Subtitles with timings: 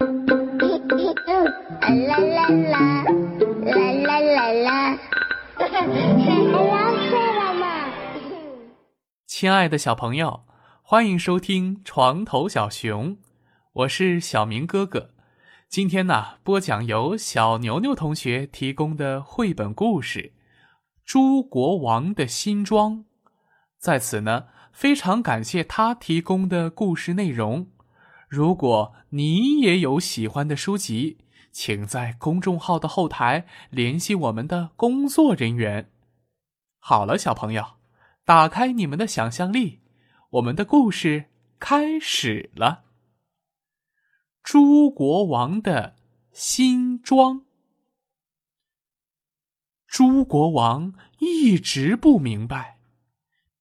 [0.00, 0.08] 啦
[2.16, 3.04] 啦啦，
[3.64, 4.98] 啦啦啦啦，
[9.26, 10.44] 亲爱的小朋友，
[10.82, 13.18] 欢迎收听床头小熊，
[13.74, 15.10] 我是小明哥哥。
[15.68, 20.20] 今天呢，播讲由小牛牛同学提供的绘本故事
[21.04, 22.92] 《猪国王的新装》。
[23.78, 27.66] 在此呢，非常感谢他提供的故事内容。
[28.30, 31.18] 如果你也有喜欢的书籍，
[31.50, 35.90] 请在公众号的后台联系我们的工作人员。
[36.78, 37.64] 好了，小朋友，
[38.24, 39.80] 打开你们的想象力，
[40.30, 41.24] 我们的故事
[41.58, 42.84] 开始了。
[44.44, 45.96] 猪国王的
[46.30, 47.42] 新装。
[49.88, 52.78] 猪国王一直不明白，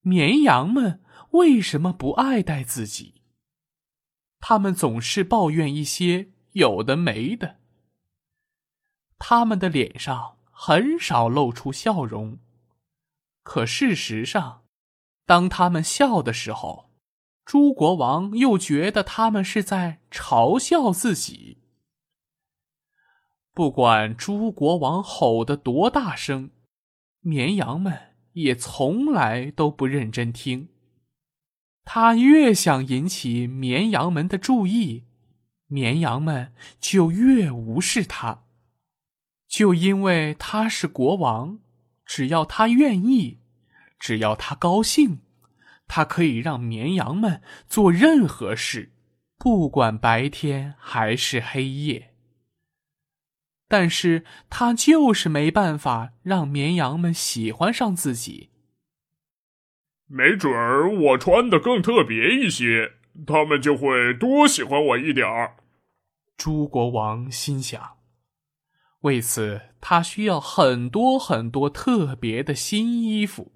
[0.02, 3.19] 绵羊们为什么不爱戴自己。
[4.40, 7.58] 他们总是抱怨一些有的没的。
[9.18, 12.40] 他们的脸上很少露出笑容，
[13.44, 14.64] 可事实上，
[15.26, 16.90] 当他们笑的时候，
[17.46, 21.58] 猪国王又觉得他们是在嘲笑自己。
[23.54, 26.52] 不管猪国王吼得多大声，
[27.20, 30.70] 绵羊们也从来都不认真听。
[31.92, 35.06] 他越想引起绵羊们的注意，
[35.66, 38.44] 绵羊们就越无视他。
[39.48, 41.58] 就因为他是国王，
[42.06, 43.40] 只要他愿意，
[43.98, 45.22] 只要他高兴，
[45.88, 48.92] 他可以让绵羊们做任何事，
[49.40, 52.14] 不管白天还是黑夜。
[53.68, 58.49] 但是他就是没办法让绵羊们喜欢上自己。
[60.12, 62.94] 没准儿我穿的更特别一些，
[63.28, 65.58] 他们就会多喜欢我一点儿。
[66.36, 67.98] 猪国王心想。
[69.02, 73.52] 为此，他需要很多很多特别的新衣服。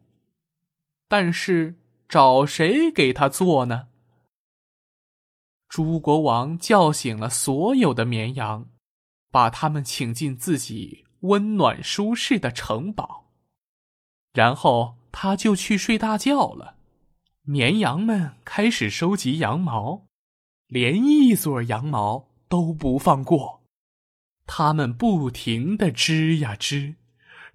[1.08, 1.75] 但是，
[2.08, 3.87] 找谁给他做呢？
[5.67, 8.69] 猪国王叫醒了所有的绵羊，
[9.31, 13.31] 把他们请进自己温暖舒适的城堡，
[14.33, 16.75] 然后他就去睡大觉了。
[17.43, 20.07] 绵羊们开始收集羊毛，
[20.67, 23.63] 连一撮羊毛都不放过。
[24.45, 26.95] 他们不停的织呀织，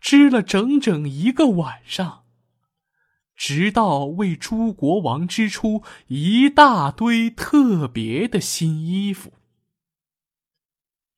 [0.00, 2.24] 织了整整一个晚上，
[3.34, 9.32] 直到为猪国王织出一大堆特别的新衣服。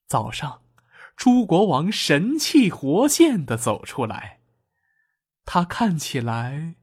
[0.09, 0.63] 早上，
[1.15, 4.40] 猪国王神气活现的走出来，
[5.45, 6.77] 他看起来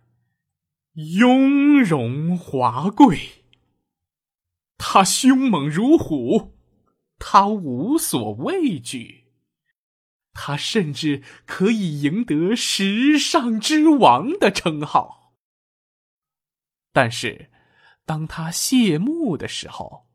[0.93, 3.45] 雍容华贵，
[4.77, 6.55] 他凶猛如虎。
[7.19, 9.25] 他无所畏惧，
[10.33, 15.33] 他甚至可以赢得“时尚之王”的称号。
[16.93, 17.49] 但是，
[18.05, 20.05] 当他谢幕的时候，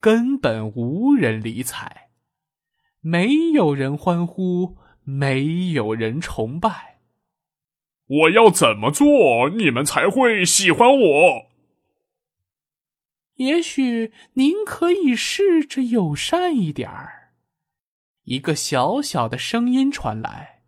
[0.00, 2.10] 根本无人理睬，
[3.00, 6.97] 没有人欢呼，没有人崇拜。
[8.08, 11.46] 我要怎么做，你们才会喜欢我？
[13.34, 17.34] 也许您可以试着友善一点儿。
[18.24, 20.62] 一个小小的声音传来。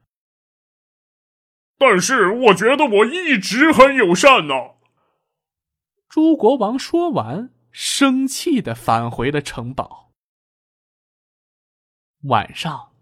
[1.79, 4.55] 但是我觉得我一直很友善呢。
[6.09, 10.13] 猪国王说完，生气的返回了城堡。
[12.25, 12.93] 晚上，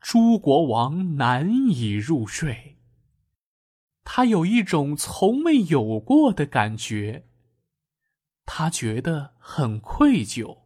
[0.00, 2.77] 猪国王难以入睡。
[4.10, 7.26] 他有一种从未有过的感觉。
[8.46, 10.60] 他觉得很愧疚。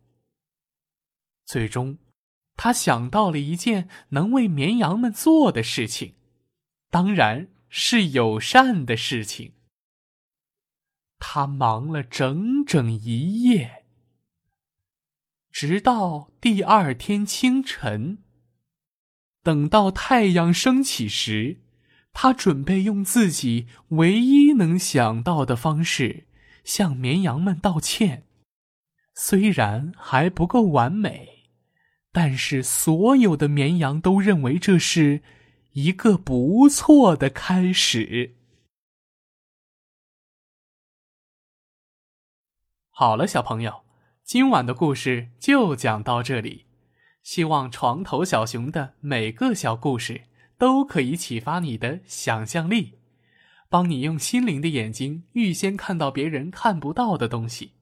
[1.45, 1.99] 最终，
[2.57, 6.15] 他想到了一件能为绵羊们做的事情，
[6.89, 9.55] 当然是友善的事情。
[11.19, 13.85] 他忙了整整一夜，
[15.51, 18.23] 直到第二天清晨。
[19.43, 21.62] 等到太阳升起时，
[22.13, 26.29] 他准备用自己唯一能想到的方式。
[26.65, 28.25] 向绵羊们道歉，
[29.17, 31.49] 虽然还不够完美，
[32.13, 35.23] 但是所有的绵羊都认为这是
[35.73, 38.37] 一个不错的开始。
[42.91, 43.83] 好了，小朋友，
[44.23, 46.67] 今晚的故事就讲到这里。
[47.25, 50.29] 希望床头小熊的每个小故事
[50.63, 53.01] 都可以启发你的想象力。
[53.69, 57.73] 帮你用心灵的眼睛预先看到别人看不到的东西。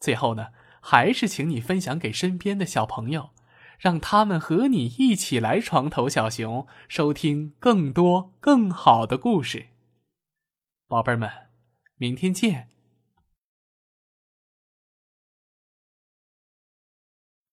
[0.00, 0.48] 最后呢，
[0.80, 3.30] 还是请你分享给身边的小朋友，
[3.78, 9.66] 让他们和你一起来床头小熊，收听更多更好的故事。
[10.88, 11.30] 宝贝儿们，
[11.96, 12.73] 明天见。